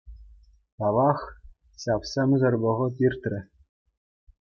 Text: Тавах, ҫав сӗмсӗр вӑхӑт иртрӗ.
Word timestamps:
Тавах, 0.83 1.19
ҫав 1.85 2.01
сӗмсӗр 2.15 2.53
вӑхӑт 2.67 2.95
иртрӗ. 3.09 3.39